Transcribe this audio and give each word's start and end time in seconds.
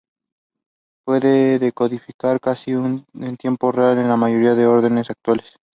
Puede 1.05 1.59
decodificar 1.59 2.39
casi 2.39 2.71
en 2.71 3.05
tiempo 3.37 3.71
real 3.71 3.99
en 3.99 4.07
la 4.07 4.15
mayoría 4.17 4.55
de 4.55 4.65
ordenadores 4.65 5.11
actuales. 5.11 5.45